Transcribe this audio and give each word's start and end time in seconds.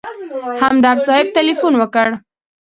همدرد 0.61 0.99
صاحب 1.07 1.27
تیلفون 1.35 1.73
وکړ. 1.77 2.07